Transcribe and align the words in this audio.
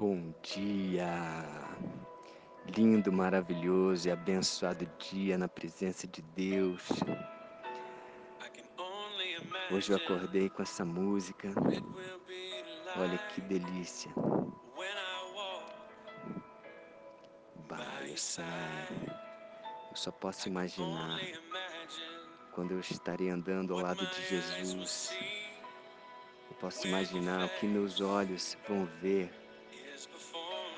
Bom 0.00 0.32
dia! 0.42 1.44
Lindo, 2.74 3.12
maravilhoso 3.12 4.08
e 4.08 4.10
abençoado 4.10 4.90
dia 4.98 5.36
na 5.36 5.46
presença 5.46 6.06
de 6.06 6.22
Deus. 6.22 6.88
Hoje 9.70 9.92
eu 9.92 9.98
acordei 9.98 10.48
com 10.48 10.62
essa 10.62 10.86
música. 10.86 11.50
Olha 12.96 13.18
que 13.18 13.42
delícia. 13.42 14.10
Eu 19.90 19.96
só 19.96 20.10
posso 20.10 20.48
imaginar 20.48 21.20
quando 22.52 22.70
eu 22.70 22.80
estarei 22.80 23.28
andando 23.28 23.74
ao 23.74 23.80
lado 23.80 24.06
de 24.06 24.26
Jesus. 24.26 25.14
Eu 26.48 26.56
posso 26.56 26.88
imaginar 26.88 27.44
o 27.44 27.50
que 27.60 27.66
meus 27.66 28.00
olhos 28.00 28.56
vão 28.66 28.86
ver 29.02 29.39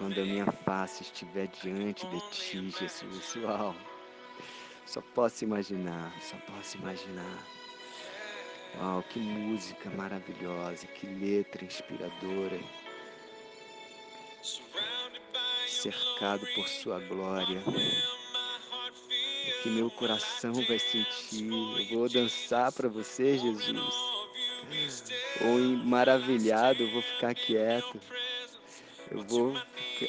quando 0.02 0.20
a 0.20 0.24
minha 0.24 0.50
face 0.64 1.04
estiver 1.04 1.46
diante 1.62 2.04
de 2.08 2.20
ti, 2.30 2.70
Jesus. 2.70 3.36
Uau! 3.36 3.72
Só 4.84 5.00
posso 5.14 5.44
imaginar, 5.44 6.12
só 6.20 6.36
posso 6.38 6.76
imaginar. 6.76 7.38
Uau, 8.80 9.04
que 9.04 9.20
música 9.20 9.88
maravilhosa, 9.90 10.88
que 10.88 11.06
letra 11.06 11.64
inspiradora. 11.64 12.58
Cercado 15.68 16.44
por 16.56 16.66
Sua 16.66 16.98
glória. 16.98 17.62
O 17.64 19.62
que 19.62 19.70
meu 19.70 19.88
coração 19.88 20.52
vai 20.66 20.80
sentir. 20.80 21.48
Eu 21.48 21.98
vou 21.98 22.08
dançar 22.08 22.72
para 22.72 22.88
você, 22.88 23.38
Jesus. 23.38 23.86
Ou 25.42 25.58
maravilhado, 25.84 26.82
eu 26.82 26.90
vou 26.90 27.02
ficar 27.02 27.34
quieto. 27.36 28.00
Eu 29.12 29.22
vou, 29.24 29.52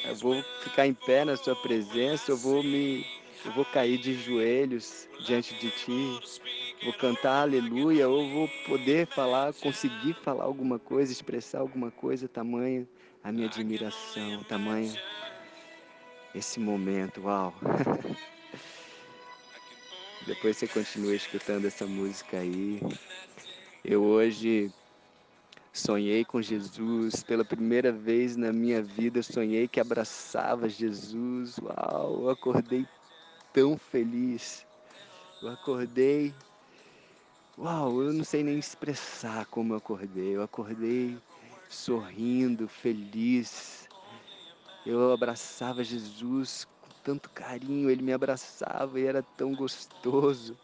eu 0.04 0.14
vou 0.16 0.42
ficar 0.60 0.86
em 0.86 0.94
pé 0.94 1.24
na 1.24 1.36
Sua 1.36 1.54
presença. 1.54 2.32
Eu 2.32 2.36
vou 2.36 2.62
me, 2.62 3.04
eu 3.44 3.52
vou 3.52 3.64
cair 3.64 3.98
de 3.98 4.14
joelhos 4.14 5.08
diante 5.20 5.54
de 5.54 5.70
Ti 5.70 6.20
vou 6.84 6.92
cantar 6.92 7.42
aleluia, 7.42 8.08
ou 8.08 8.28
vou 8.28 8.48
poder 8.66 9.06
falar, 9.06 9.52
conseguir 9.54 10.14
falar 10.22 10.44
alguma 10.44 10.78
coisa, 10.78 11.10
expressar 11.10 11.60
alguma 11.60 11.90
coisa, 11.90 12.28
tamanho 12.28 12.86
a 13.22 13.32
minha 13.32 13.46
admiração, 13.46 14.44
tamanho 14.44 14.92
esse 16.34 16.60
momento, 16.60 17.22
uau. 17.22 17.54
Depois 20.26 20.56
você 20.56 20.66
continua 20.68 21.14
escutando 21.14 21.66
essa 21.66 21.86
música 21.86 22.38
aí. 22.38 22.80
Eu 23.84 24.02
hoje 24.02 24.70
sonhei 25.74 26.24
com 26.24 26.40
Jesus 26.40 27.22
pela 27.22 27.44
primeira 27.44 27.92
vez 27.92 28.36
na 28.36 28.52
minha 28.52 28.80
vida, 28.80 29.22
sonhei 29.22 29.68
que 29.68 29.80
abraçava 29.80 30.68
Jesus. 30.68 31.58
Uau, 31.58 32.22
eu 32.22 32.30
acordei 32.30 32.86
tão 33.52 33.76
feliz. 33.76 34.64
Eu 35.42 35.50
acordei 35.50 36.32
Uau, 37.56 38.02
eu 38.02 38.12
não 38.12 38.24
sei 38.24 38.42
nem 38.42 38.58
expressar 38.58 39.46
como 39.46 39.74
eu 39.74 39.76
acordei. 39.76 40.34
Eu 40.34 40.42
acordei 40.42 41.16
sorrindo, 41.68 42.66
feliz. 42.66 43.88
Eu 44.84 45.12
abraçava 45.12 45.84
Jesus 45.84 46.64
com 46.64 46.90
tanto 47.04 47.30
carinho, 47.30 47.88
ele 47.88 48.02
me 48.02 48.12
abraçava 48.12 48.98
e 48.98 49.04
era 49.04 49.22
tão 49.22 49.54
gostoso. 49.54 50.56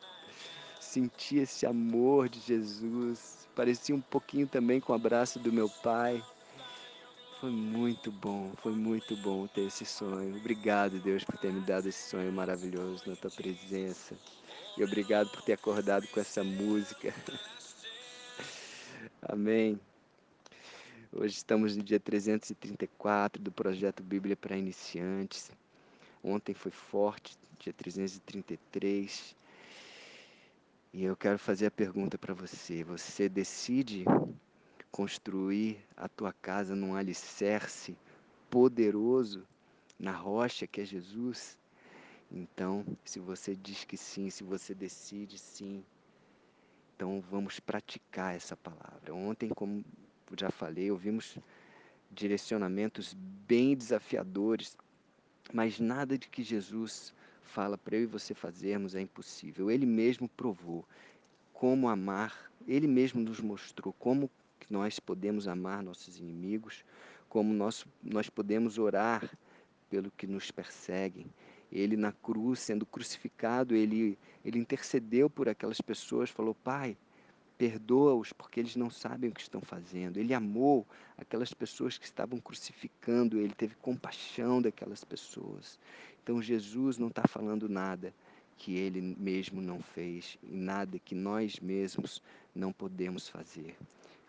Sentia 0.80 1.42
esse 1.42 1.64
amor 1.64 2.28
de 2.28 2.40
Jesus. 2.40 3.39
Parecia 3.54 3.94
um 3.94 4.00
pouquinho 4.00 4.46
também 4.46 4.80
com 4.80 4.92
o 4.92 4.96
abraço 4.96 5.38
do 5.38 5.52
meu 5.52 5.68
pai. 5.68 6.22
Foi 7.40 7.50
muito 7.50 8.12
bom, 8.12 8.52
foi 8.56 8.72
muito 8.72 9.16
bom 9.16 9.46
ter 9.46 9.62
esse 9.62 9.86
sonho. 9.86 10.36
Obrigado, 10.36 10.98
Deus, 10.98 11.24
por 11.24 11.38
ter 11.38 11.52
me 11.52 11.60
dado 11.60 11.88
esse 11.88 12.10
sonho 12.10 12.30
maravilhoso 12.30 13.02
na 13.06 13.16
tua 13.16 13.30
presença. 13.30 14.14
E 14.76 14.84
obrigado 14.84 15.30
por 15.30 15.40
ter 15.42 15.54
acordado 15.54 16.06
com 16.08 16.20
essa 16.20 16.44
música. 16.44 17.14
Amém. 19.22 19.80
Hoje 21.12 21.36
estamos 21.36 21.76
no 21.76 21.82
dia 21.82 21.98
334 21.98 23.42
do 23.42 23.50
projeto 23.50 24.02
Bíblia 24.02 24.36
para 24.36 24.56
Iniciantes. 24.56 25.50
Ontem 26.22 26.54
foi 26.54 26.70
forte, 26.70 27.36
dia 27.58 27.72
333. 27.72 29.34
E 30.92 31.04
eu 31.04 31.16
quero 31.16 31.38
fazer 31.38 31.66
a 31.66 31.70
pergunta 31.70 32.18
para 32.18 32.34
você: 32.34 32.82
você 32.82 33.28
decide 33.28 34.04
construir 34.90 35.78
a 35.96 36.08
tua 36.08 36.32
casa 36.32 36.74
num 36.74 36.96
alicerce 36.96 37.96
poderoso 38.50 39.46
na 39.98 40.10
rocha 40.10 40.66
que 40.66 40.80
é 40.80 40.84
Jesus? 40.84 41.56
Então, 42.30 42.84
se 43.04 43.20
você 43.20 43.54
diz 43.54 43.84
que 43.84 43.96
sim, 43.96 44.30
se 44.30 44.42
você 44.42 44.74
decide 44.74 45.38
sim, 45.38 45.84
então 46.96 47.20
vamos 47.20 47.60
praticar 47.60 48.34
essa 48.34 48.56
palavra. 48.56 49.14
Ontem, 49.14 49.48
como 49.50 49.84
já 50.36 50.50
falei, 50.50 50.90
ouvimos 50.90 51.38
direcionamentos 52.10 53.14
bem 53.14 53.76
desafiadores, 53.76 54.76
mas 55.52 55.78
nada 55.78 56.18
de 56.18 56.28
que 56.28 56.42
Jesus 56.42 57.14
fala 57.52 57.76
para 57.76 57.96
eu 57.96 58.02
e 58.02 58.06
você 58.06 58.34
fazermos 58.34 58.94
é 58.94 59.00
impossível. 59.00 59.70
Ele 59.70 59.86
mesmo 59.86 60.28
provou 60.28 60.84
como 61.52 61.88
amar, 61.88 62.50
ele 62.66 62.86
mesmo 62.86 63.20
nos 63.20 63.40
mostrou 63.40 63.92
como 63.92 64.30
nós 64.68 65.00
podemos 65.00 65.48
amar 65.48 65.82
nossos 65.82 66.18
inimigos, 66.18 66.84
como 67.28 67.52
nós, 67.52 67.84
nós 68.02 68.30
podemos 68.30 68.78
orar 68.78 69.28
pelo 69.88 70.10
que 70.12 70.26
nos 70.26 70.50
perseguem 70.50 71.26
ele 71.72 71.96
na 71.96 72.12
cruz, 72.12 72.60
sendo 72.60 72.84
crucificado, 72.84 73.74
ele, 73.74 74.18
ele 74.44 74.58
intercedeu 74.58 75.30
por 75.30 75.48
aquelas 75.48 75.80
pessoas, 75.80 76.30
falou: 76.30 76.54
Pai, 76.54 76.96
perdoa-os 77.60 78.32
porque 78.32 78.58
eles 78.58 78.74
não 78.74 78.88
sabem 78.88 79.28
o 79.28 79.34
que 79.34 79.42
estão 79.42 79.60
fazendo. 79.60 80.16
Ele 80.16 80.32
amou 80.32 80.86
aquelas 81.18 81.52
pessoas 81.52 81.98
que 81.98 82.06
estavam 82.06 82.40
crucificando, 82.40 83.38
ele 83.38 83.52
teve 83.52 83.74
compaixão 83.74 84.62
daquelas 84.62 85.04
pessoas. 85.04 85.78
Então 86.22 86.40
Jesus 86.40 86.96
não 86.96 87.08
está 87.08 87.28
falando 87.28 87.68
nada 87.68 88.14
que 88.56 88.78
ele 88.78 89.02
mesmo 89.02 89.60
não 89.60 89.82
fez 89.82 90.38
e 90.42 90.56
nada 90.56 90.98
que 90.98 91.14
nós 91.14 91.60
mesmos 91.60 92.22
não 92.54 92.72
podemos 92.72 93.28
fazer. 93.28 93.76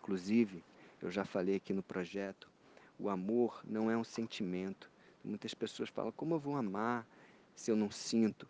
Inclusive, 0.02 0.62
eu 1.00 1.10
já 1.10 1.24
falei 1.24 1.56
aqui 1.56 1.72
no 1.72 1.82
projeto, 1.82 2.50
o 2.98 3.08
amor 3.08 3.62
não 3.64 3.90
é 3.90 3.96
um 3.96 4.04
sentimento. 4.04 4.90
Muitas 5.24 5.54
pessoas 5.54 5.88
falam: 5.88 6.12
como 6.12 6.34
eu 6.34 6.38
vou 6.38 6.54
amar? 6.54 7.06
se 7.54 7.70
eu 7.70 7.76
não 7.76 7.90
sinto. 7.90 8.46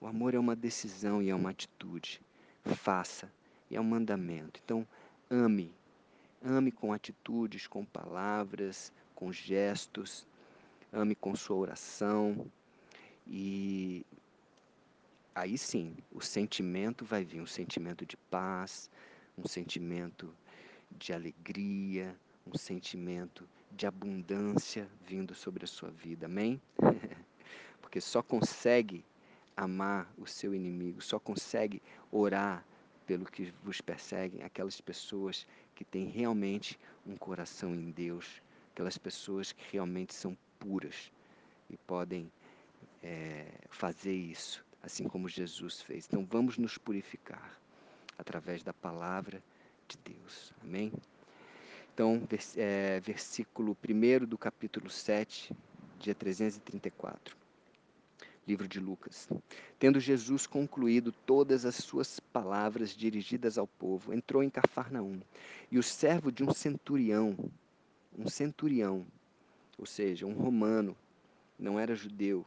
O 0.00 0.06
amor 0.06 0.34
é 0.34 0.38
uma 0.38 0.56
decisão 0.56 1.22
e 1.22 1.30
é 1.30 1.34
uma 1.34 1.50
atitude. 1.50 2.20
Faça, 2.64 3.30
e 3.70 3.76
é 3.76 3.80
um 3.80 3.84
mandamento. 3.84 4.60
Então, 4.64 4.86
ame. 5.30 5.72
Ame 6.42 6.70
com 6.70 6.92
atitudes, 6.92 7.66
com 7.66 7.84
palavras, 7.84 8.92
com 9.14 9.32
gestos. 9.32 10.26
Ame 10.92 11.14
com 11.14 11.34
sua 11.34 11.56
oração. 11.56 12.46
E 13.26 14.04
aí 15.34 15.56
sim, 15.56 15.96
o 16.12 16.20
sentimento 16.20 17.04
vai 17.04 17.24
vir 17.24 17.40
um 17.40 17.46
sentimento 17.46 18.04
de 18.04 18.16
paz, 18.16 18.90
um 19.36 19.48
sentimento 19.48 20.32
de 20.90 21.12
alegria, 21.12 22.14
um 22.46 22.56
sentimento 22.58 23.48
de 23.72 23.86
abundância 23.86 24.88
vindo 25.06 25.34
sobre 25.34 25.64
a 25.64 25.66
sua 25.68 25.90
vida. 25.90 26.26
Amém? 26.26 26.60
porque 27.94 28.00
só 28.00 28.22
consegue 28.22 29.04
amar 29.56 30.12
o 30.18 30.26
seu 30.26 30.52
inimigo, 30.52 31.00
só 31.00 31.18
consegue 31.18 31.80
orar 32.10 32.64
pelo 33.06 33.24
que 33.24 33.52
vos 33.62 33.80
perseguem 33.80 34.42
aquelas 34.42 34.80
pessoas 34.80 35.46
que 35.74 35.84
têm 35.84 36.06
realmente 36.06 36.78
um 37.06 37.16
coração 37.16 37.74
em 37.74 37.90
Deus, 37.90 38.42
aquelas 38.72 38.98
pessoas 38.98 39.52
que 39.52 39.64
realmente 39.72 40.14
são 40.14 40.36
puras 40.58 41.10
e 41.68 41.76
podem 41.76 42.30
é, 43.02 43.46
fazer 43.68 44.14
isso, 44.14 44.64
assim 44.82 45.08
como 45.08 45.28
Jesus 45.28 45.82
fez. 45.82 46.06
Então 46.06 46.24
vamos 46.24 46.58
nos 46.58 46.78
purificar 46.78 47.58
através 48.18 48.62
da 48.62 48.72
palavra 48.72 49.42
de 49.88 49.98
Deus. 49.98 50.52
Amém? 50.62 50.92
Então, 51.92 52.20
é, 52.56 53.00
versículo 53.00 53.76
1 53.88 54.26
do 54.26 54.36
capítulo 54.36 54.90
7, 54.90 55.54
dia 56.00 56.14
334 56.14 57.43
livro 58.46 58.68
de 58.68 58.78
Lucas. 58.78 59.28
Tendo 59.78 59.98
Jesus 59.98 60.46
concluído 60.46 61.12
todas 61.24 61.64
as 61.64 61.76
suas 61.76 62.20
palavras 62.20 62.90
dirigidas 62.90 63.58
ao 63.58 63.66
povo, 63.66 64.12
entrou 64.12 64.42
em 64.42 64.50
Cafarnaum. 64.50 65.20
E 65.70 65.78
o 65.78 65.82
servo 65.82 66.30
de 66.30 66.44
um 66.44 66.52
centurião, 66.52 67.36
um 68.16 68.28
centurião, 68.28 69.06
ou 69.78 69.86
seja, 69.86 70.26
um 70.26 70.34
romano, 70.34 70.96
não 71.58 71.78
era 71.78 71.94
judeu, 71.94 72.44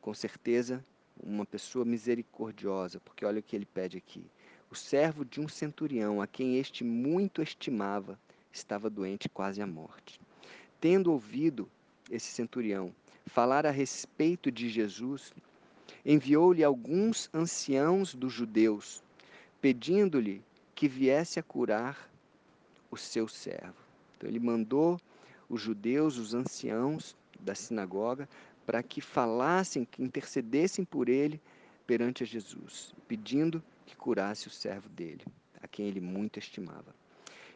com 0.00 0.14
certeza 0.14 0.84
uma 1.22 1.44
pessoa 1.44 1.84
misericordiosa, 1.84 3.00
porque 3.00 3.24
olha 3.24 3.40
o 3.40 3.42
que 3.42 3.56
ele 3.56 3.66
pede 3.66 3.96
aqui. 3.96 4.24
O 4.70 4.74
servo 4.74 5.24
de 5.24 5.40
um 5.40 5.48
centurião, 5.48 6.20
a 6.20 6.26
quem 6.26 6.56
este 6.58 6.84
muito 6.84 7.42
estimava, 7.42 8.18
estava 8.52 8.90
doente 8.90 9.28
quase 9.28 9.60
à 9.62 9.66
morte. 9.66 10.20
tendo 10.80 11.10
ouvido 11.10 11.68
esse 12.10 12.30
centurião 12.30 12.94
falar 13.26 13.66
a 13.66 13.70
respeito 13.70 14.50
de 14.50 14.68
Jesus, 14.68 15.32
enviou-lhe 16.04 16.64
alguns 16.64 17.28
anciãos 17.34 18.14
dos 18.14 18.32
judeus, 18.32 19.02
pedindo-lhe 19.60 20.42
que 20.74 20.88
viesse 20.88 21.38
a 21.38 21.42
curar 21.42 22.10
o 22.90 22.96
seu 22.96 23.26
servo. 23.26 23.74
Então 24.16 24.28
ele 24.28 24.38
mandou 24.38 25.00
os 25.48 25.60
judeus, 25.60 26.18
os 26.18 26.34
anciãos 26.34 27.16
da 27.40 27.54
sinagoga, 27.54 28.28
para 28.64 28.82
que 28.82 29.00
falassem, 29.00 29.84
que 29.84 30.02
intercedessem 30.02 30.84
por 30.84 31.08
ele 31.08 31.40
perante 31.86 32.22
a 32.22 32.26
Jesus, 32.26 32.92
pedindo 33.06 33.62
que 33.84 33.96
curasse 33.96 34.48
o 34.48 34.50
servo 34.50 34.88
dele, 34.88 35.24
a 35.62 35.68
quem 35.68 35.86
ele 35.86 36.00
muito 36.00 36.38
estimava. 36.38 36.94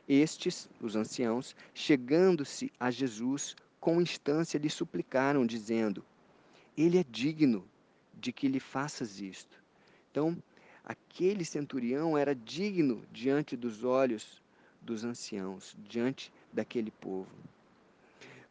Estes, 0.08 0.68
os 0.80 0.96
anciãos, 0.96 1.54
chegando-se 1.74 2.72
a 2.78 2.90
Jesus, 2.90 3.56
com 3.80 4.00
instância 4.00 4.58
lhe 4.58 4.68
suplicaram, 4.68 5.46
dizendo: 5.46 6.04
Ele 6.76 6.98
é 6.98 7.04
digno 7.04 7.64
de 8.14 8.32
que 8.32 8.46
lhe 8.46 8.60
faças 8.60 9.20
isto. 9.20 9.60
Então, 10.10 10.36
aquele 10.84 11.44
centurião 11.44 12.16
era 12.16 12.34
digno 12.34 13.02
diante 13.10 13.56
dos 13.56 13.82
olhos 13.82 14.42
dos 14.82 15.04
anciãos, 15.04 15.76
diante 15.88 16.32
daquele 16.52 16.90
povo. 16.90 17.34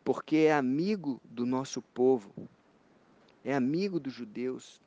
Porque 0.03 0.37
é 0.37 0.53
amigo 0.53 1.21
do 1.23 1.45
nosso 1.45 1.81
povo, 1.81 2.33
é 3.43 3.53
amigo 3.53 3.99
dos 3.99 4.13
judeus. 4.13 4.81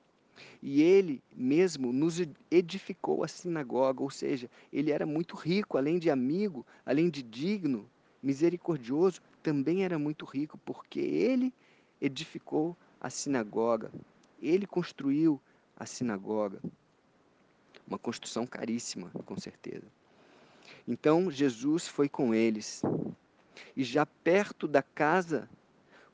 E 0.62 0.82
ele 0.82 1.22
mesmo 1.36 1.92
nos 1.92 2.16
edificou 2.50 3.22
a 3.22 3.28
sinagoga, 3.28 4.02
ou 4.02 4.10
seja, 4.10 4.50
ele 4.72 4.90
era 4.90 5.06
muito 5.06 5.36
rico, 5.36 5.76
além 5.76 5.98
de 5.98 6.10
amigo, 6.10 6.66
além 6.84 7.10
de 7.10 7.22
digno, 7.22 7.88
misericordioso, 8.22 9.20
também 9.42 9.84
era 9.84 9.98
muito 9.98 10.24
rico, 10.24 10.58
porque 10.64 11.00
ele 11.00 11.52
edificou 12.00 12.76
a 13.00 13.10
sinagoga, 13.10 13.90
ele 14.40 14.66
construiu 14.66 15.40
a 15.76 15.84
sinagoga. 15.84 16.60
Uma 17.86 17.98
construção 17.98 18.46
caríssima, 18.46 19.10
com 19.26 19.36
certeza. 19.36 19.86
Então 20.86 21.30
Jesus 21.30 21.88
foi 21.88 22.08
com 22.08 22.34
eles. 22.34 22.82
E 23.76 23.84
já 23.84 24.06
perto 24.06 24.68
da 24.68 24.82
casa, 24.82 25.48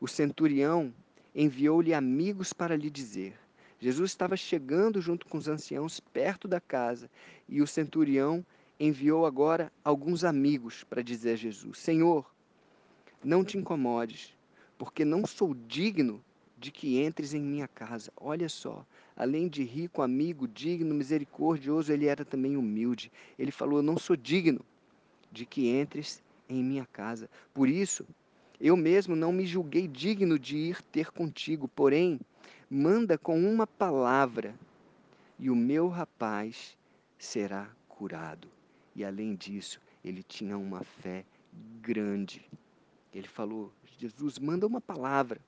o 0.01 0.09
centurião 0.09 0.93
enviou-lhe 1.35 1.95
amigos 1.95 2.53
para 2.53 2.77
lhe 2.77 2.91
dizer: 2.91 3.39
Jesus 3.81 4.11
estava 4.11 4.37
chegando 4.37 5.01
junto 5.01 5.27
com 5.27 5.39
os 5.39 5.49
anciãos 5.49 6.01
perto 6.01 6.49
da 6.49 6.61
casa, 6.61 7.11
e 7.49 7.63
o 7.63 7.67
centurião 7.67 8.45
enviou 8.79 9.27
agora 9.27 9.73
alguns 9.83 10.25
amigos 10.25 10.85
para 10.85 11.03
dizer 11.03 11.33
a 11.33 11.37
Jesus: 11.37 11.79
Senhor, 11.79 12.25
não 13.25 13.45
te 13.45 13.59
incomodes, 13.59 14.35
porque 14.77 15.05
não 15.05 15.27
sou 15.27 15.55
digno 15.55 16.23
de 16.57 16.71
que 16.71 17.01
entres 17.01 17.35
em 17.35 17.41
minha 17.41 17.69
casa. 17.69 18.13
Olha 18.17 18.49
só, 18.49 18.85
além 19.17 19.49
de 19.49 19.63
rico, 19.63 20.03
amigo, 20.03 20.47
digno, 20.47 20.95
misericordioso, 20.95 21.93
ele 21.93 22.07
era 22.07 22.25
também 22.25 22.57
humilde. 22.57 23.13
Ele 23.39 23.51
falou: 23.51 23.83
Não 23.83 23.99
sou 23.99 24.17
digno 24.17 24.65
de 25.31 25.45
que 25.45 25.69
entres 25.69 26.23
em 26.49 26.63
minha 26.63 26.87
casa. 26.87 27.29
Por 27.53 27.69
isso, 27.69 28.07
eu 28.61 28.77
mesmo 28.77 29.15
não 29.15 29.33
me 29.33 29.47
julguei 29.47 29.87
digno 29.87 30.39
de 30.39 30.57
ir 30.57 30.83
ter 30.83 31.11
contigo, 31.11 31.69
porém, 31.69 32.19
manda 32.71 33.17
com 33.17 33.39
uma 33.41 33.67
palavra 33.67 34.55
e 35.39 35.51
o 35.51 35.57
meu 35.57 35.89
rapaz 35.89 36.77
será 37.19 37.69
curado. 37.89 38.49
E 38.99 39.05
além 39.05 39.35
disso, 39.35 39.81
ele 40.05 40.23
tinha 40.23 40.59
uma 40.59 40.85
fé 40.85 41.25
grande. 41.81 42.45
Ele 43.15 43.29
falou: 43.29 43.73
Jesus, 43.99 44.39
manda 44.39 44.67
uma 44.67 44.81
palavra 44.81 45.41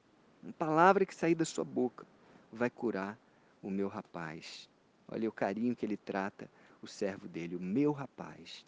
uma 0.43 0.55
palavra 0.55 1.05
que 1.05 1.14
sair 1.14 1.35
da 1.35 1.44
sua 1.44 1.64
boca 1.64 2.06
vai 2.50 2.70
curar 2.70 3.19
o 3.62 3.70
meu 3.70 3.88
rapaz. 3.88 4.69
Olha 5.06 5.29
o 5.29 5.32
carinho 5.32 5.76
que 5.76 5.85
ele 5.85 5.99
trata 5.99 6.50
o 6.81 6.87
servo 6.87 7.29
dele, 7.29 7.56
o 7.56 7.61
meu 7.61 7.93
rapaz. 7.93 8.64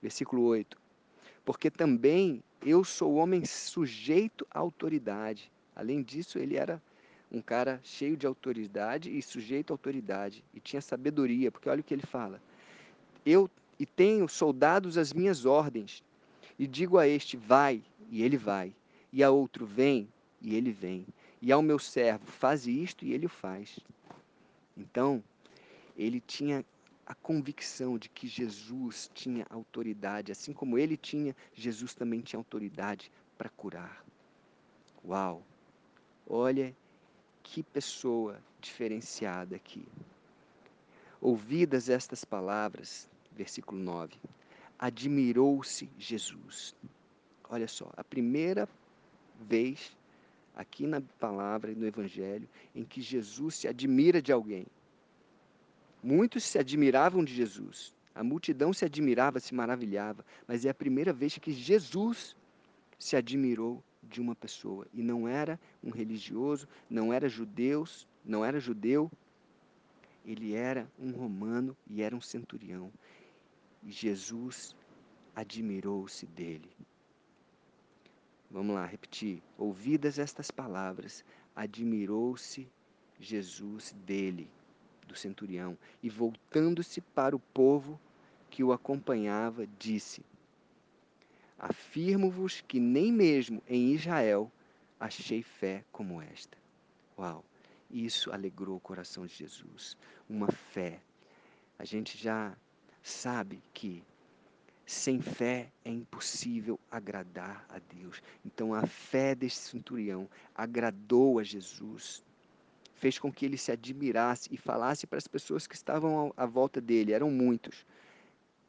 Versículo 0.00 0.42
8. 0.44 0.78
Porque 1.44 1.70
também 1.70 2.42
eu 2.62 2.82
sou 2.82 3.16
homem 3.16 3.44
sujeito 3.44 4.46
à 4.50 4.58
autoridade. 4.58 5.52
Além 5.74 6.02
disso, 6.02 6.38
ele 6.38 6.56
era 6.56 6.82
um 7.30 7.42
cara 7.42 7.78
cheio 7.82 8.16
de 8.16 8.26
autoridade 8.26 9.14
e 9.14 9.20
sujeito 9.20 9.72
à 9.72 9.74
autoridade. 9.74 10.42
E 10.54 10.60
tinha 10.60 10.80
sabedoria, 10.80 11.52
porque 11.52 11.68
olha 11.68 11.80
o 11.80 11.84
que 11.84 11.92
ele 11.92 12.06
fala. 12.06 12.40
Eu 13.24 13.50
e 13.78 13.84
tenho 13.84 14.28
soldados 14.28 14.96
às 14.96 15.12
minhas 15.12 15.44
ordens. 15.44 16.02
E 16.58 16.66
digo 16.66 16.98
a 16.98 17.06
este, 17.06 17.36
vai, 17.36 17.82
e 18.10 18.22
ele 18.22 18.36
vai. 18.36 18.74
E 19.12 19.22
a 19.22 19.30
outro, 19.30 19.66
vem, 19.66 20.08
e 20.40 20.54
ele 20.54 20.72
vem. 20.72 21.06
E 21.40 21.52
ao 21.52 21.62
meu 21.62 21.78
servo, 21.78 22.26
faz 22.26 22.66
isto 22.66 23.04
e 23.04 23.12
ele 23.12 23.26
o 23.26 23.30
faz. 23.30 23.78
Então, 24.76 25.22
ele 25.96 26.20
tinha 26.20 26.64
a 27.06 27.14
convicção 27.14 27.96
de 27.98 28.08
que 28.08 28.26
Jesus 28.26 29.10
tinha 29.14 29.46
autoridade, 29.48 30.32
assim 30.32 30.52
como 30.52 30.76
ele 30.76 30.96
tinha, 30.96 31.36
Jesus 31.54 31.94
também 31.94 32.20
tinha 32.20 32.40
autoridade 32.40 33.10
para 33.38 33.48
curar. 33.48 34.04
Uau! 35.04 35.42
Olha 36.28 36.74
que 37.42 37.62
pessoa 37.62 38.40
diferenciada 38.60 39.54
aqui. 39.54 39.86
Ouvidas 41.20 41.88
estas 41.88 42.24
palavras, 42.24 43.08
versículo 43.36 43.80
9, 43.80 44.14
admirou-se 44.78 45.88
Jesus. 45.98 46.74
Olha 47.48 47.68
só, 47.68 47.92
a 47.96 48.02
primeira 48.02 48.68
vez 49.40 49.96
aqui 50.54 50.86
na 50.86 51.00
palavra 51.20 51.70
e 51.70 51.74
no 51.74 51.86
Evangelho, 51.86 52.48
em 52.74 52.82
que 52.82 53.00
Jesus 53.02 53.56
se 53.56 53.68
admira 53.68 54.22
de 54.22 54.32
alguém. 54.32 54.66
Muitos 56.02 56.44
se 56.44 56.58
admiravam 56.58 57.22
de 57.22 57.34
Jesus, 57.34 57.94
a 58.14 58.24
multidão 58.24 58.72
se 58.72 58.84
admirava, 58.84 59.38
se 59.38 59.54
maravilhava, 59.54 60.24
mas 60.48 60.64
é 60.64 60.70
a 60.70 60.74
primeira 60.74 61.12
vez 61.12 61.36
que 61.36 61.52
Jesus 61.52 62.34
se 62.98 63.16
admirou 63.16 63.82
de 64.02 64.20
uma 64.20 64.34
pessoa 64.34 64.86
e 64.94 65.02
não 65.02 65.28
era 65.28 65.60
um 65.84 65.90
religioso, 65.90 66.66
não 66.88 67.12
era 67.12 67.28
judeus, 67.28 68.06
não 68.24 68.44
era 68.44 68.58
judeu, 68.58 69.10
ele 70.24 70.54
era 70.54 70.90
um 70.98 71.10
romano 71.10 71.76
e 71.88 72.02
era 72.02 72.16
um 72.16 72.20
centurião. 72.20 72.90
E 73.86 73.92
Jesus 73.92 74.74
admirou-se 75.32 76.26
dele. 76.26 76.68
Vamos 78.50 78.74
lá, 78.74 78.84
repetir. 78.84 79.40
Ouvidas 79.56 80.18
estas 80.18 80.50
palavras, 80.50 81.24
admirou-se 81.54 82.68
Jesus 83.20 83.94
dele, 84.04 84.50
do 85.06 85.14
centurião, 85.14 85.78
e 86.02 86.10
voltando-se 86.10 87.00
para 87.00 87.36
o 87.36 87.38
povo 87.38 88.00
que 88.50 88.64
o 88.64 88.72
acompanhava, 88.72 89.68
disse: 89.78 90.20
Afirmo-vos 91.56 92.60
que 92.60 92.80
nem 92.80 93.12
mesmo 93.12 93.62
em 93.68 93.92
Israel 93.92 94.50
achei 94.98 95.44
fé 95.44 95.84
como 95.92 96.20
esta. 96.20 96.58
Uau! 97.16 97.44
Isso 97.88 98.32
alegrou 98.32 98.78
o 98.78 98.80
coração 98.80 99.26
de 99.26 99.34
Jesus. 99.36 99.96
Uma 100.28 100.50
fé. 100.50 101.00
A 101.78 101.84
gente 101.84 102.18
já 102.18 102.56
sabe 103.06 103.62
que 103.72 104.02
sem 104.84 105.20
fé 105.20 105.70
é 105.84 105.90
impossível 105.90 106.78
agradar 106.90 107.64
a 107.68 107.78
Deus. 107.78 108.20
Então 108.44 108.74
a 108.74 108.84
fé 108.84 109.32
deste 109.32 109.60
centurião 109.60 110.28
agradou 110.52 111.38
a 111.38 111.44
Jesus, 111.44 112.22
fez 112.96 113.16
com 113.16 113.32
que 113.32 113.44
ele 113.44 113.56
se 113.56 113.70
admirasse 113.70 114.48
e 114.52 114.56
falasse 114.56 115.06
para 115.06 115.18
as 115.18 115.28
pessoas 115.28 115.68
que 115.68 115.76
estavam 115.76 116.34
à 116.36 116.46
volta 116.46 116.80
dele, 116.80 117.12
eram 117.12 117.30
muitos. 117.30 117.86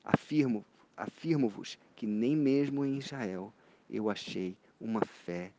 Afirmo, 0.03 0.63
afirmo-vos 0.95 1.77
que 1.95 2.05
nem 2.05 2.35
mesmo 2.35 2.85
em 2.85 2.99
Israel 2.99 3.51
eu 3.89 4.07
achei 4.07 4.55
uma 4.79 5.03
fé 5.03 5.51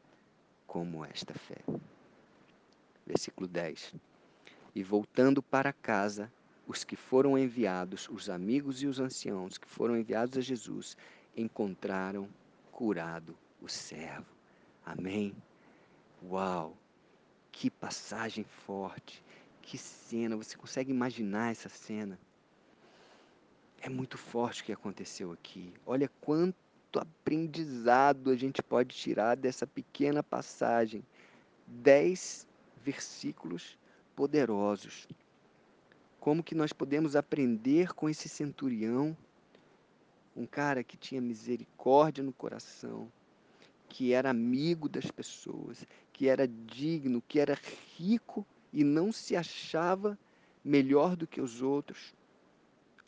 como 0.68 1.04
esta 1.04 1.34
fé. 1.34 1.58
Versículo 3.04 3.48
10. 3.48 3.94
E 4.72 4.84
voltando 4.84 5.42
para 5.42 5.72
casa, 5.72 6.30
os 6.68 6.84
que 6.84 6.94
foram 6.94 7.38
enviados, 7.38 8.06
os 8.10 8.28
amigos 8.28 8.82
e 8.82 8.86
os 8.86 9.00
anciãos 9.00 9.56
que 9.56 9.66
foram 9.66 9.96
enviados 9.96 10.36
a 10.36 10.42
Jesus, 10.42 10.98
encontraram 11.34 12.28
curado 12.70 13.34
o 13.62 13.66
servo. 13.66 14.26
Amém? 14.84 15.34
Uau! 16.22 16.76
Que 17.50 17.70
passagem 17.70 18.44
forte! 18.44 19.24
Que 19.62 19.78
cena! 19.78 20.36
Você 20.36 20.58
consegue 20.58 20.90
imaginar 20.90 21.52
essa 21.52 21.70
cena? 21.70 22.18
É 23.80 23.88
muito 23.88 24.18
forte 24.18 24.60
o 24.60 24.64
que 24.66 24.72
aconteceu 24.72 25.32
aqui. 25.32 25.72
Olha 25.86 26.10
quanto 26.20 26.54
aprendizado 26.98 28.30
a 28.30 28.36
gente 28.36 28.62
pode 28.62 28.94
tirar 28.94 29.36
dessa 29.36 29.66
pequena 29.66 30.22
passagem. 30.22 31.02
Dez 31.66 32.46
versículos 32.84 33.78
poderosos 34.14 35.08
como 36.20 36.42
que 36.42 36.54
nós 36.54 36.72
podemos 36.72 37.16
aprender 37.16 37.92
com 37.94 38.08
esse 38.08 38.28
centurião, 38.28 39.16
um 40.36 40.46
cara 40.46 40.84
que 40.84 40.96
tinha 40.96 41.20
misericórdia 41.20 42.22
no 42.22 42.32
coração, 42.32 43.10
que 43.88 44.12
era 44.12 44.30
amigo 44.30 44.88
das 44.88 45.10
pessoas, 45.10 45.86
que 46.12 46.28
era 46.28 46.46
digno, 46.46 47.22
que 47.26 47.40
era 47.40 47.58
rico 47.96 48.46
e 48.72 48.84
não 48.84 49.12
se 49.12 49.34
achava 49.36 50.18
melhor 50.64 51.16
do 51.16 51.26
que 51.26 51.40
os 51.40 51.62
outros. 51.62 52.14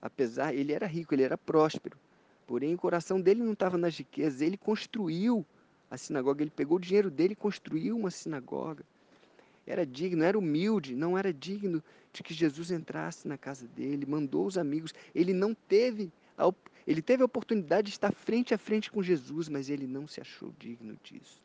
Apesar, 0.01 0.55
ele 0.55 0.73
era 0.73 0.87
rico, 0.87 1.15
ele 1.15 1.23
era 1.23 1.37
próspero. 1.37 1.99
Porém, 2.47 2.75
o 2.75 2.79
coração 2.79 3.21
dele 3.21 3.43
não 3.43 3.53
estava 3.53 3.77
nas 3.77 3.97
riquezas. 3.97 4.41
Ele 4.41 4.57
construiu 4.57 5.45
a 5.91 5.97
sinagoga, 5.97 6.43
ele 6.43 6.51
pegou 6.51 6.79
o 6.79 6.81
dinheiro 6.81 7.11
dele 7.11 7.35
e 7.35 7.37
construiu 7.37 7.97
uma 7.97 8.11
sinagoga. 8.11 8.85
Era 9.71 9.87
digno, 9.87 10.25
era 10.25 10.37
humilde, 10.37 10.97
não 10.97 11.17
era 11.17 11.33
digno 11.33 11.81
de 12.13 12.25
que 12.25 12.35
Jesus 12.35 12.73
entrasse 12.73 13.29
na 13.29 13.39
casa 13.39 13.69
dele, 13.69 14.05
mandou 14.05 14.45
os 14.45 14.59
amigos. 14.59 14.93
Ele 15.15 15.33
não 15.33 15.55
teve, 15.55 16.13
a, 16.37 16.53
ele 16.85 17.01
teve 17.01 17.23
a 17.23 17.27
oportunidade 17.27 17.87
de 17.87 17.93
estar 17.93 18.13
frente 18.13 18.53
a 18.53 18.59
frente 18.59 18.91
com 18.91 19.01
Jesus, 19.01 19.49
mas 19.49 19.71
ele 19.71 19.87
não 19.87 20.09
se 20.09 20.21
achou 20.21 20.53
digno 20.59 20.99
disso. 21.05 21.41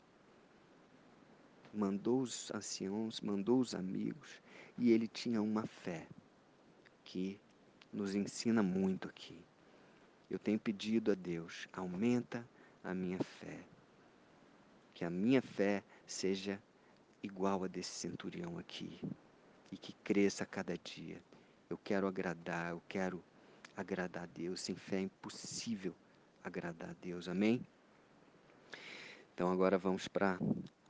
Mandou 1.71 2.21
os 2.21 2.51
anciãos, 2.51 3.21
mandou 3.21 3.59
os 3.59 3.75
amigos, 3.75 4.41
e 4.75 4.91
ele 4.91 5.07
tinha 5.07 5.39
uma 5.39 5.67
fé 5.67 6.07
que 7.03 7.39
nos 7.93 8.15
ensina 8.15 8.63
muito 8.63 9.07
aqui. 9.07 9.37
Eu 10.31 10.39
tenho 10.39 10.57
pedido 10.57 11.11
a 11.11 11.15
Deus, 11.15 11.67
aumenta 11.71 12.43
a 12.83 12.91
minha 12.91 13.19
fé. 13.19 13.59
Que 14.95 15.05
a 15.05 15.11
minha 15.11 15.43
fé 15.43 15.83
seja 16.07 16.59
igual 17.25 17.63
a 17.63 17.67
desse 17.67 17.91
centurião 17.91 18.57
aqui 18.57 19.01
e 19.71 19.77
que 19.77 19.93
cresça 20.03 20.43
a 20.43 20.47
cada 20.47 20.77
dia. 20.77 21.21
Eu 21.69 21.77
quero 21.83 22.07
agradar, 22.07 22.71
eu 22.71 22.81
quero 22.87 23.23
agradar 23.75 24.23
a 24.23 24.27
Deus. 24.27 24.61
Sem 24.61 24.75
fé 24.75 24.97
é 24.97 25.01
impossível 25.01 25.93
agradar 26.43 26.91
a 26.91 26.95
Deus. 27.01 27.27
Amém? 27.27 27.65
Então 29.33 29.51
agora 29.51 29.77
vamos 29.77 30.07
para 30.07 30.39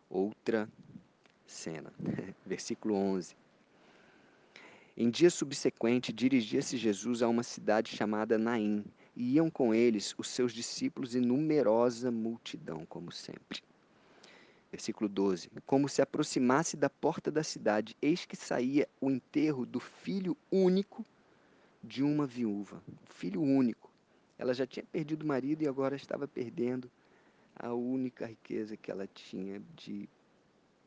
outra 0.10 0.70
cena. 1.48 1.92
Versículo 2.46 2.96
11. 2.96 3.36
Em 4.98 5.10
dia 5.10 5.30
subsequente, 5.30 6.14
dirigia-se 6.14 6.78
Jesus 6.78 7.22
a 7.22 7.28
uma 7.28 7.44
cidade 7.44 7.96
chamada 7.96 8.38
Naim, 8.38 8.86
e 9.16 9.34
iam 9.34 9.50
com 9.50 9.74
eles 9.74 10.14
os 10.18 10.30
seus 10.30 10.54
discípulos 10.54 11.16
e 11.16 11.20
numerosa 11.20 12.12
multidão, 12.12 12.86
como 12.86 13.12
sempre. 13.12 13.62
Versículo 14.76 15.08
12: 15.08 15.50
Como 15.66 15.88
se 15.88 16.02
aproximasse 16.02 16.76
da 16.76 16.90
porta 16.90 17.32
da 17.32 17.46
cidade, 17.46 17.96
eis 18.02 18.26
que 18.26 18.36
saía 18.36 18.90
o 19.00 19.10
enterro 19.10 19.66
do 19.66 19.80
filho 19.80 20.36
único 20.52 21.06
de 21.82 22.04
uma 22.04 22.28
viúva. 22.28 22.84
Filho 23.06 23.42
único. 23.42 23.90
Ela 24.38 24.54
já 24.54 24.68
tinha 24.68 24.84
perdido 24.92 25.24
o 25.24 25.26
marido 25.26 25.62
e 25.62 25.68
agora 25.70 25.96
estava 25.96 26.28
perdendo 26.28 26.92
a 27.56 27.74
única 27.74 28.26
riqueza 28.26 28.76
que 28.76 28.92
ela 28.92 29.08
tinha 29.08 29.62
de 29.78 30.10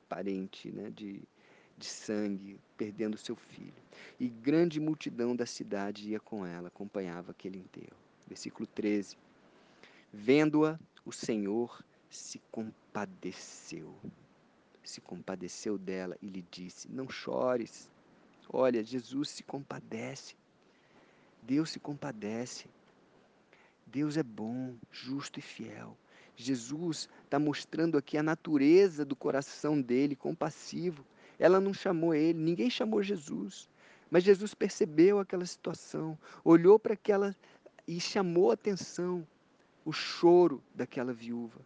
parente, 0.06 0.70
né, 0.70 0.90
de, 0.90 1.22
de 1.78 1.86
sangue, 1.86 2.60
perdendo 2.76 3.16
seu 3.16 3.36
filho. 3.36 3.72
E 4.20 4.28
grande 4.28 4.78
multidão 4.78 5.34
da 5.34 5.46
cidade 5.46 6.10
ia 6.10 6.20
com 6.20 6.44
ela, 6.44 6.68
acompanhava 6.68 7.30
aquele 7.30 7.56
enterro. 7.56 7.96
Versículo 8.26 8.66
13. 8.66 9.16
Vendo-a, 10.12 10.78
o 11.06 11.10
Senhor 11.10 11.82
se 12.10 12.38
compadeceu. 12.50 12.87
Se 14.82 15.00
compadeceu 15.00 15.76
dela 15.76 16.16
e 16.22 16.26
lhe 16.26 16.44
disse: 16.50 16.88
Não 16.90 17.08
chores. 17.08 17.90
Olha, 18.50 18.82
Jesus 18.82 19.30
se 19.30 19.42
compadece. 19.42 20.34
Deus 21.42 21.70
se 21.70 21.78
compadece. 21.78 22.66
Deus 23.86 24.16
é 24.16 24.22
bom, 24.22 24.74
justo 24.90 25.38
e 25.38 25.42
fiel. 25.42 25.96
Jesus 26.36 27.08
está 27.24 27.38
mostrando 27.38 27.98
aqui 27.98 28.16
a 28.16 28.22
natureza 28.22 29.04
do 29.04 29.16
coração 29.16 29.80
dele, 29.80 30.14
compassivo. 30.14 31.04
Ela 31.38 31.60
não 31.60 31.74
chamou 31.74 32.14
ele, 32.14 32.38
ninguém 32.38 32.70
chamou 32.70 33.02
Jesus. 33.02 33.68
Mas 34.10 34.24
Jesus 34.24 34.54
percebeu 34.54 35.18
aquela 35.18 35.44
situação, 35.44 36.18
olhou 36.44 36.78
para 36.78 36.94
aquela 36.94 37.34
e 37.86 38.00
chamou 38.00 38.50
a 38.50 38.54
atenção 38.54 39.26
o 39.84 39.92
choro 39.92 40.62
daquela 40.74 41.12
viúva. 41.12 41.60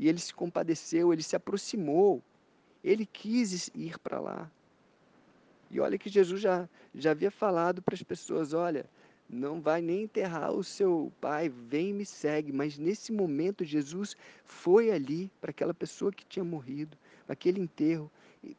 E 0.00 0.08
ele 0.08 0.18
se 0.18 0.32
compadeceu, 0.32 1.12
ele 1.12 1.22
se 1.22 1.36
aproximou, 1.36 2.22
ele 2.82 3.04
quis 3.04 3.68
ir 3.74 3.98
para 3.98 4.18
lá. 4.18 4.50
E 5.70 5.78
olha 5.78 5.98
que 5.98 6.08
Jesus 6.08 6.40
já, 6.40 6.66
já 6.94 7.10
havia 7.10 7.30
falado 7.30 7.82
para 7.82 7.94
as 7.94 8.02
pessoas: 8.02 8.54
olha, 8.54 8.88
não 9.28 9.60
vai 9.60 9.82
nem 9.82 10.04
enterrar 10.04 10.52
o 10.52 10.64
seu 10.64 11.12
pai, 11.20 11.50
vem 11.50 11.90
e 11.90 11.92
me 11.92 12.06
segue. 12.06 12.50
Mas 12.50 12.78
nesse 12.78 13.12
momento, 13.12 13.62
Jesus 13.62 14.16
foi 14.42 14.90
ali 14.90 15.30
para 15.38 15.50
aquela 15.50 15.74
pessoa 15.74 16.10
que 16.10 16.24
tinha 16.24 16.46
morrido, 16.46 16.96
aquele 17.28 17.60
enterro, 17.60 18.10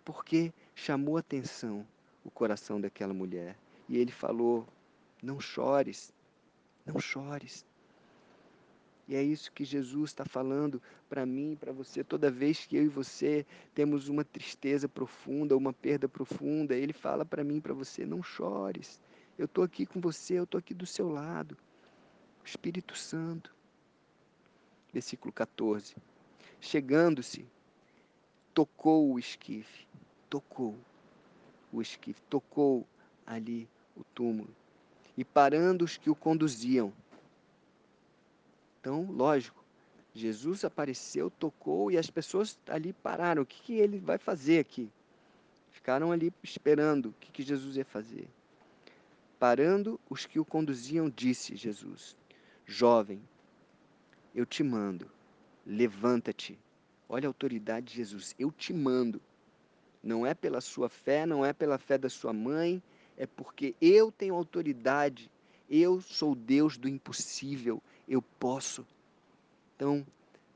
porque 0.05 0.53
chamou 0.75 1.17
atenção 1.17 1.83
o 2.23 2.29
coração 2.29 2.79
daquela 2.79 3.15
mulher. 3.15 3.57
E 3.89 3.97
ele 3.97 4.11
falou: 4.11 4.67
Não 5.23 5.39
chores, 5.39 6.13
não 6.85 6.99
chores. 6.99 7.65
E 9.11 9.15
é 9.15 9.21
isso 9.21 9.51
que 9.51 9.65
Jesus 9.65 10.11
está 10.11 10.23
falando 10.23 10.81
para 11.09 11.25
mim, 11.25 11.57
para 11.59 11.73
você, 11.73 12.01
toda 12.01 12.31
vez 12.31 12.65
que 12.65 12.77
eu 12.77 12.83
e 12.83 12.87
você 12.87 13.45
temos 13.75 14.07
uma 14.07 14.23
tristeza 14.23 14.87
profunda, 14.87 15.57
uma 15.57 15.73
perda 15.73 16.07
profunda, 16.07 16.73
Ele 16.73 16.93
fala 16.93 17.25
para 17.25 17.43
mim, 17.43 17.59
para 17.59 17.73
você: 17.73 18.05
não 18.05 18.23
chores, 18.23 19.01
eu 19.37 19.47
estou 19.47 19.65
aqui 19.65 19.85
com 19.85 19.99
você, 19.99 20.39
eu 20.39 20.45
estou 20.45 20.57
aqui 20.57 20.73
do 20.73 20.85
seu 20.85 21.09
lado. 21.09 21.57
Espírito 22.45 22.97
Santo. 22.97 23.53
Versículo 24.93 25.33
14. 25.33 25.93
Chegando-se, 26.61 27.45
tocou 28.53 29.11
o 29.11 29.19
esquife, 29.19 29.85
tocou 30.29 30.73
o 31.69 31.81
esquife, 31.81 32.21
tocou 32.29 32.87
ali 33.25 33.67
o 33.93 34.05
túmulo 34.05 34.55
e 35.17 35.25
parando 35.25 35.83
os 35.83 35.97
que 35.97 36.09
o 36.09 36.15
conduziam. 36.15 36.93
Então, 38.81 39.11
lógico, 39.11 39.63
Jesus 40.11 40.65
apareceu, 40.65 41.29
tocou 41.29 41.91
e 41.91 41.97
as 41.99 42.09
pessoas 42.09 42.59
ali 42.67 42.91
pararam. 42.91 43.43
O 43.43 43.45
que, 43.45 43.61
que 43.61 43.73
ele 43.73 43.99
vai 43.99 44.17
fazer 44.17 44.57
aqui? 44.57 44.89
Ficaram 45.69 46.11
ali 46.11 46.33
esperando 46.43 47.09
o 47.09 47.13
que, 47.13 47.31
que 47.31 47.43
Jesus 47.43 47.77
ia 47.77 47.85
fazer. 47.85 48.27
Parando 49.37 49.99
os 50.09 50.25
que 50.25 50.39
o 50.39 50.45
conduziam, 50.45 51.09
disse 51.09 51.55
Jesus: 51.55 52.17
Jovem, 52.65 53.21
eu 54.33 54.47
te 54.47 54.63
mando, 54.63 55.09
levanta-te. 55.65 56.57
Olha 57.07 57.27
a 57.27 57.29
autoridade 57.29 57.87
de 57.87 57.95
Jesus, 57.95 58.35
eu 58.39 58.51
te 58.51 58.73
mando. 58.73 59.21
Não 60.03 60.25
é 60.25 60.33
pela 60.33 60.59
sua 60.59 60.89
fé, 60.89 61.25
não 61.25 61.45
é 61.45 61.53
pela 61.53 61.77
fé 61.77 61.99
da 61.99 62.09
sua 62.09 62.33
mãe, 62.33 62.81
é 63.15 63.27
porque 63.27 63.75
eu 63.79 64.11
tenho 64.11 64.33
autoridade, 64.33 65.29
eu 65.69 66.01
sou 66.01 66.33
Deus 66.33 66.77
do 66.77 66.89
impossível, 66.89 67.81
eu 68.11 68.21
posso. 68.21 68.85
Então, 69.75 70.05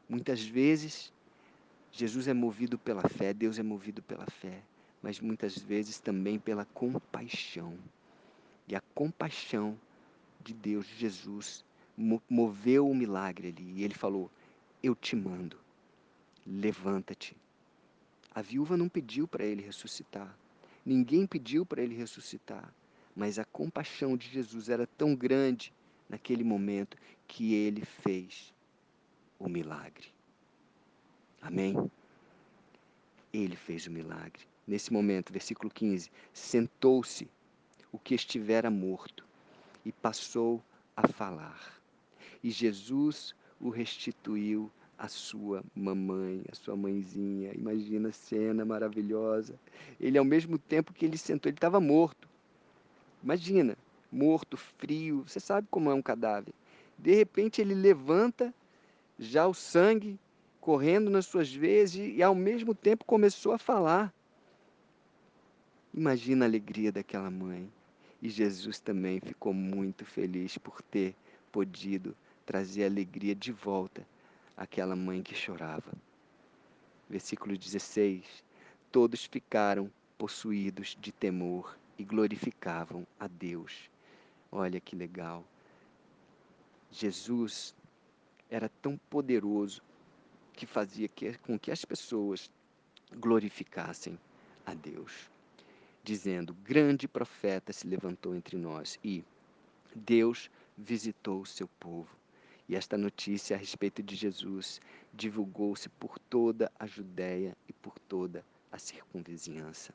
muitas 0.10 0.44
vezes, 0.44 1.14
Jesus 1.90 2.28
é 2.28 2.34
movido 2.34 2.78
pela 2.78 3.08
fé, 3.08 3.34
Deus 3.34 3.58
é 3.58 3.64
movido 3.64 4.04
pela 4.04 4.26
fé, 4.26 4.62
mas 5.02 5.22
muitas 5.22 5.58
vezes 5.58 5.98
também 5.98 6.38
pela 6.38 6.66
compaixão. 6.66 7.78
E 8.68 8.76
a 8.76 8.82
compaixão 8.94 9.80
de 10.44 10.54
Deus, 10.54 10.86
de 10.86 10.98
Jesus, 10.98 11.64
moveu 12.30 12.90
o 12.90 12.94
milagre 12.94 13.48
ali. 13.48 13.80
E 13.80 13.84
ele 13.86 13.94
falou: 13.94 14.30
Eu 14.84 14.94
te 14.94 15.16
mando, 15.16 15.58
levanta-te. 16.46 17.38
A 18.34 18.42
viúva 18.42 18.76
não 18.76 18.90
pediu 18.90 19.30
para 19.30 19.46
ele 19.46 19.62
ressuscitar. 19.62 20.38
Ninguém 20.86 21.26
pediu 21.26 21.66
para 21.66 21.82
ele 21.82 21.96
ressuscitar. 21.96 22.70
Mas 23.16 23.40
a 23.40 23.46
compaixão 23.46 24.18
de 24.18 24.28
Jesus 24.28 24.68
era 24.68 24.86
tão 24.86 25.16
grande 25.16 25.72
naquele 26.10 26.44
momento 26.44 26.98
que 27.28 27.54
ele 27.54 27.84
fez 27.84 28.54
o 29.40 29.50
milagre. 29.50 30.08
Amém? 31.42 31.76
Ele 33.34 33.56
fez 33.56 33.88
o 33.88 33.92
milagre. 33.92 34.48
Nesse 34.68 34.92
momento, 34.92 35.32
versículo 35.32 35.70
15: 35.70 36.10
sentou-se 36.34 37.30
o 37.92 38.00
que 38.00 38.16
estivera 38.16 38.70
morto 38.72 39.26
e 39.86 39.92
passou 39.92 40.64
a 40.96 41.08
falar. 41.08 41.80
E 42.44 42.50
Jesus 42.50 43.36
o 43.60 43.70
restituiu 43.70 44.72
à 44.98 45.08
sua 45.08 45.64
mamãe, 45.76 46.44
à 46.52 46.56
sua 46.56 46.76
mãezinha. 46.76 47.54
Imagina 47.54 48.10
a 48.10 48.14
cena 48.14 48.66
maravilhosa. 48.66 49.60
Ele, 50.00 50.18
ao 50.18 50.26
mesmo 50.26 50.58
tempo 50.58 50.94
que 50.94 51.06
ele 51.06 51.18
sentou, 51.18 51.50
ele 51.50 51.58
estava 51.58 51.80
morto. 51.80 52.28
Imagina, 53.24 53.78
morto, 54.16 54.56
frio, 54.56 55.24
você 55.28 55.40
sabe 55.40 55.68
como 55.70 55.92
é 55.92 55.94
um 55.94 56.02
cadáver. 56.02 56.54
De 56.98 57.14
repente 57.14 57.60
ele 57.60 57.74
levanta, 57.74 58.54
já 59.20 59.46
o 59.46 59.54
sangue 59.54 60.18
correndo 60.62 61.12
nas 61.12 61.26
suas 61.26 61.54
veias 61.54 61.94
e, 61.94 62.16
e 62.16 62.24
ao 62.24 62.34
mesmo 62.34 62.74
tempo 62.74 63.04
começou 63.04 63.52
a 63.52 63.58
falar. 63.58 64.14
Imagina 65.94 66.46
a 66.46 66.48
alegria 66.48 66.92
daquela 66.92 67.30
mãe. 67.30 67.70
E 68.22 68.30
Jesus 68.30 68.80
também 68.80 69.20
ficou 69.20 69.54
muito 69.54 70.06
feliz 70.06 70.58
por 70.58 70.82
ter 70.82 71.14
podido 71.52 72.16
trazer 72.46 72.86
alegria 72.86 73.36
de 73.36 73.52
volta 73.52 74.08
aquela 74.56 74.96
mãe 74.96 75.22
que 75.22 75.36
chorava. 75.36 75.92
Versículo 77.10 77.58
16: 77.58 78.24
Todos 78.92 79.26
ficaram 79.26 79.92
possuídos 80.18 80.98
de 81.00 81.12
temor 81.12 81.78
e 82.00 82.04
glorificavam 82.04 83.06
a 83.20 83.28
Deus. 83.28 83.90
Olha 84.58 84.80
que 84.80 84.96
legal. 84.96 85.46
Jesus 86.90 87.76
era 88.50 88.70
tão 88.70 88.98
poderoso 89.10 89.82
que 90.54 90.66
fazia 90.66 91.10
com 91.44 91.60
que 91.60 91.72
as 91.72 91.84
pessoas 91.84 92.50
glorificassem 93.18 94.18
a 94.66 94.74
Deus, 94.74 95.30
dizendo: 96.02 96.54
Grande 96.64 97.06
profeta 97.06 97.74
se 97.74 97.86
levantou 97.86 98.34
entre 98.34 98.56
nós 98.56 98.98
e 99.04 99.26
Deus 99.94 100.50
visitou 100.78 101.42
o 101.42 101.46
seu 101.46 101.68
povo. 101.78 102.16
E 102.70 102.78
esta 102.78 102.98
notícia 102.98 103.58
a 103.58 103.60
respeito 103.60 104.02
de 104.02 104.16
Jesus 104.16 104.80
divulgou-se 105.14 105.90
por 105.90 106.18
toda 106.18 106.72
a 106.80 106.88
Judéia 106.88 107.58
e 107.68 107.74
por 107.74 108.00
toda 108.00 108.42
a 108.72 108.80
circunvizinhança. 108.80 109.94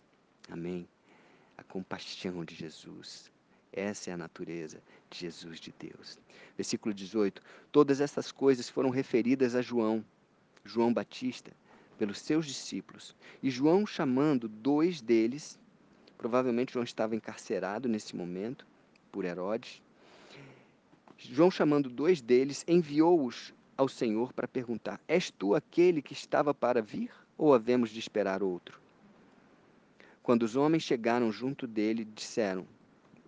Amém? 0.50 0.86
A 1.56 1.64
compaixão 1.64 2.44
de 2.44 2.54
Jesus. 2.54 3.32
Essa 3.72 4.10
é 4.10 4.12
a 4.12 4.16
natureza 4.16 4.82
de 5.08 5.18
Jesus 5.18 5.60
de 5.60 5.72
Deus. 5.78 6.18
Versículo 6.56 6.92
18: 6.92 7.40
Todas 7.70 8.00
essas 8.00 8.32
coisas 8.32 8.68
foram 8.68 8.90
referidas 8.90 9.54
a 9.54 9.62
João, 9.62 10.04
João 10.64 10.92
Batista, 10.92 11.52
pelos 11.96 12.18
seus 12.18 12.46
discípulos. 12.46 13.14
E 13.42 13.50
João, 13.50 13.86
chamando 13.86 14.48
dois 14.48 15.00
deles, 15.00 15.58
provavelmente 16.18 16.72
João 16.72 16.84
estava 16.84 17.14
encarcerado 17.14 17.88
nesse 17.88 18.16
momento 18.16 18.66
por 19.12 19.24
Herodes. 19.24 19.80
João, 21.16 21.50
chamando 21.50 21.88
dois 21.88 22.20
deles, 22.20 22.64
enviou-os 22.66 23.54
ao 23.76 23.88
Senhor 23.88 24.32
para 24.32 24.48
perguntar: 24.48 25.00
És 25.06 25.30
tu 25.30 25.54
aquele 25.54 26.02
que 26.02 26.12
estava 26.12 26.52
para 26.52 26.82
vir 26.82 27.12
ou 27.38 27.54
havemos 27.54 27.90
de 27.90 27.98
esperar 27.98 28.42
outro? 28.42 28.80
Quando 30.22 30.42
os 30.42 30.56
homens 30.56 30.82
chegaram 30.82 31.30
junto 31.30 31.66
dele, 31.66 32.04
disseram: 32.04 32.66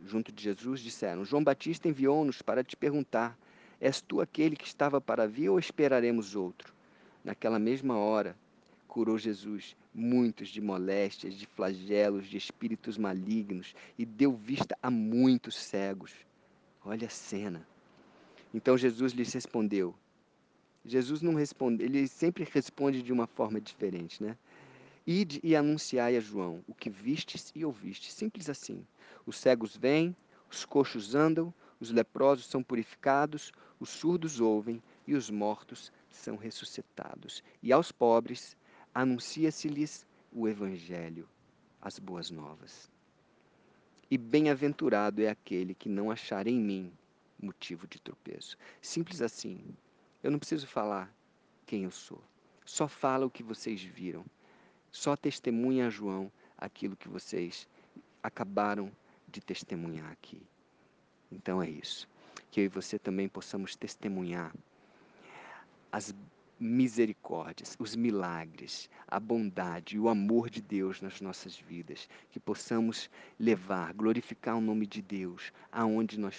junto 0.07 0.33
de 0.33 0.43
Jesus, 0.43 0.81
disseram: 0.81 1.25
João 1.25 1.43
Batista 1.43 1.89
enviou-nos 1.89 2.43
para 2.43 2.65
te 2.65 2.77
perguntar: 2.77 3.39
És 3.81 4.01
tu 4.01 4.21
aquele 4.21 4.57
que 4.57 4.67
estava 4.67 5.01
para 5.01 5.27
vir 5.27 5.49
ou 5.49 5.59
esperaremos 5.59 6.37
outro? 6.37 6.73
Naquela 7.25 7.59
mesma 7.59 7.97
hora, 7.97 8.37
curou 8.89 9.19
Jesus 9.19 9.77
muitos 9.95 10.49
de 10.49 10.61
moléstias, 10.61 11.35
de 11.35 11.47
flagelos, 11.47 12.27
de 12.27 12.37
espíritos 12.37 12.97
malignos 12.97 13.75
e 13.99 14.05
deu 14.05 14.33
vista 14.33 14.77
a 14.83 14.91
muitos 14.91 15.57
cegos. 15.57 16.13
Olha 16.85 17.07
a 17.07 17.11
cena. 17.11 17.67
Então 18.53 18.77
Jesus 18.77 19.13
lhes 19.13 19.33
respondeu. 19.33 19.95
Jesus 20.85 21.23
não 21.23 21.35
responde, 21.35 21.85
ele 21.85 22.09
sempre 22.09 22.45
responde 22.45 23.03
de 23.03 23.13
uma 23.13 23.27
forma 23.27 23.61
diferente, 23.61 24.23
né? 24.23 24.37
Ide 25.07 25.41
e 25.43 25.57
anunciai 25.57 26.17
a 26.17 26.21
João 26.21 26.63
o 26.69 26.75
que 26.75 26.89
vistes 26.89 27.51
e 27.55 27.65
ouvistes. 27.65 28.15
Simples 28.15 28.49
assim. 28.49 28.87
Os 29.27 29.37
cegos 29.37 29.77
vêm, 29.77 30.17
os 30.51 30.65
coxos 30.65 31.15
andam, 31.15 31.53
os 31.81 31.91
leprosos 31.91 32.47
são 32.47 32.63
purificados, 32.63 33.53
os 33.81 33.89
surdos 33.89 34.41
ouvem 34.41 34.83
e 35.07 35.15
os 35.15 35.29
mortos 35.29 35.93
são 36.09 36.37
ressuscitados. 36.37 37.43
E 37.63 37.73
aos 37.73 37.91
pobres 37.91 38.57
anuncia-se-lhes 38.95 40.07
o 40.33 40.47
Evangelho, 40.47 41.29
as 41.81 41.99
boas 41.99 42.31
novas. 42.31 42.91
E 44.11 44.17
bem-aventurado 44.17 45.23
é 45.23 45.29
aquele 45.29 45.75
que 45.75 45.89
não 45.89 46.11
achar 46.11 46.47
em 46.47 46.61
mim 46.61 46.93
motivo 47.41 47.89
de 47.89 48.01
tropeço. 48.01 48.57
Simples 48.81 49.21
assim. 49.21 49.75
Eu 50.23 50.31
não 50.31 50.39
preciso 50.39 50.67
falar 50.67 51.13
quem 51.67 51.85
eu 51.85 51.91
sou. 51.91 52.23
Só 52.65 52.87
fala 52.87 53.27
o 53.27 53.31
que 53.31 53.43
vocês 53.43 53.83
viram. 53.83 54.25
Só 54.93 55.17
testemunha 55.17 55.87
a 55.87 55.91
João 55.91 56.31
aquilo 56.57 56.95
que 56.95 57.09
vocês 57.09 57.67
acabaram 58.23 58.93
de 59.27 59.41
testemunhar 59.41 60.13
aqui. 60.13 60.41
Então 61.31 61.63
é 61.63 61.69
isso. 61.69 62.07
Que 62.51 62.61
eu 62.61 62.65
e 62.65 62.69
você 62.69 62.99
também 62.99 63.29
possamos 63.29 63.75
testemunhar 63.75 64.55
as 65.91 66.15
misericórdias, 66.61 67.75
os 67.79 67.97
milagres, 67.97 68.89
a 69.09 69.19
bondade 69.19 69.97
e 69.97 69.99
o 69.99 70.09
amor 70.09 70.49
de 70.49 70.63
Deus 70.63 71.01
nas 71.01 71.21
nossas 71.21 71.57
vidas, 71.57 72.09
que 72.31 72.39
possamos 72.39 73.11
levar, 73.41 73.93
glorificar 73.93 74.57
o 74.57 74.61
nome 74.61 74.87
de 74.87 75.03
Deus 75.03 75.53
aonde 75.73 76.21
nós 76.21 76.37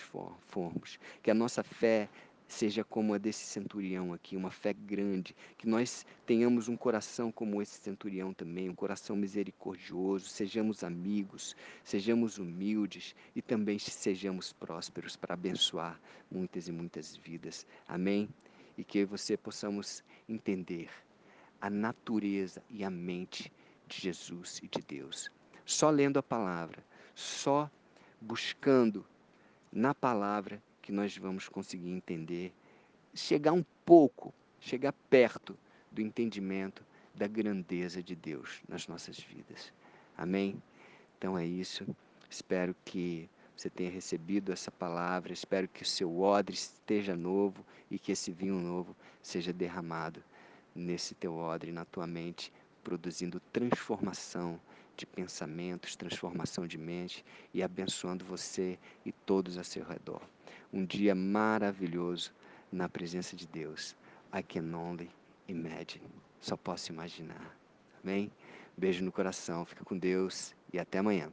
formos, 0.47 0.97
que 1.21 1.29
a 1.29 1.33
nossa 1.33 1.61
fé 1.61 2.07
seja 2.53 2.83
como 2.83 3.15
a 3.15 3.17
desse 3.17 3.45
centurião 3.45 4.13
aqui, 4.13 4.37
uma 4.37 4.51
fé 4.51 4.73
grande, 4.73 5.35
que 5.57 5.67
nós 5.67 6.05
tenhamos 6.23 6.67
um 6.67 6.77
coração 6.77 7.31
como 7.31 7.61
esse 7.61 7.79
centurião 7.79 8.31
também, 8.31 8.69
um 8.69 8.75
coração 8.75 9.15
misericordioso, 9.15 10.29
sejamos 10.29 10.83
amigos, 10.83 11.55
sejamos 11.83 12.37
humildes 12.37 13.15
e 13.35 13.41
também 13.41 13.79
sejamos 13.79 14.53
prósperos 14.53 15.15
para 15.15 15.33
abençoar 15.33 15.99
muitas 16.29 16.67
e 16.67 16.71
muitas 16.71 17.17
vidas. 17.17 17.65
Amém? 17.87 18.29
E 18.77 18.83
que 18.83 19.03
você 19.03 19.35
possamos 19.35 20.03
entender 20.29 20.89
a 21.59 21.71
natureza 21.71 22.63
e 22.69 22.83
a 22.83 22.89
mente 22.89 23.51
de 23.87 23.99
Jesus 23.99 24.59
e 24.61 24.67
de 24.67 24.81
Deus. 24.81 25.31
Só 25.65 25.89
lendo 25.89 26.17
a 26.17 26.23
palavra, 26.23 26.85
só 27.15 27.69
buscando 28.21 29.03
na 29.71 29.95
palavra 29.95 30.61
que 30.83 30.91
nós 30.91 31.17
vamos 31.17 31.47
conseguir 31.47 31.89
entender, 31.89 32.53
chegar 33.15 33.53
um 33.53 33.63
pouco, 33.85 34.33
chegar 34.59 34.91
perto 35.09 35.57
do 35.89 36.01
entendimento 36.01 36.83
da 37.15 37.25
grandeza 37.25 38.03
de 38.03 38.13
Deus 38.13 38.61
nas 38.67 38.85
nossas 38.85 39.17
vidas. 39.17 39.71
Amém? 40.17 40.61
Então 41.17 41.37
é 41.37 41.45
isso. 41.45 41.87
Espero 42.29 42.75
que 42.83 43.29
você 43.55 43.69
tenha 43.69 43.89
recebido 43.89 44.51
essa 44.51 44.69
palavra. 44.69 45.31
Espero 45.31 45.69
que 45.69 45.83
o 45.83 45.85
seu 45.85 46.19
odre 46.19 46.53
esteja 46.53 47.15
novo 47.15 47.65
e 47.89 47.97
que 47.97 48.11
esse 48.11 48.33
vinho 48.33 48.59
novo 48.59 48.93
seja 49.21 49.53
derramado 49.53 50.21
nesse 50.75 51.15
teu 51.15 51.33
odre, 51.33 51.71
na 51.71 51.85
tua 51.85 52.05
mente, 52.05 52.51
produzindo 52.83 53.39
transformação 53.53 54.59
de 54.97 55.05
pensamentos, 55.05 55.95
transformação 55.95 56.67
de 56.67 56.77
mente 56.77 57.23
e 57.53 57.63
abençoando 57.63 58.25
você 58.25 58.77
e 59.05 59.13
todos 59.13 59.57
a 59.57 59.63
seu 59.63 59.85
redor 59.85 60.21
um 60.73 60.83
dia 60.83 61.13
maravilhoso 61.13 62.33
na 62.71 62.89
presença 62.89 63.35
de 63.35 63.47
Deus. 63.47 63.95
I 64.33 64.41
can 64.41 64.75
only 64.75 65.09
imagine. 65.47 66.03
Só 66.41 66.57
posso 66.57 66.91
imaginar. 66.91 67.55
Amém? 68.03 68.31
Beijo 68.75 69.05
no 69.05 69.11
coração, 69.11 69.63
fica 69.63 69.85
com 69.85 69.95
Deus 69.95 70.55
e 70.73 70.79
até 70.79 70.97
amanhã. 70.97 71.29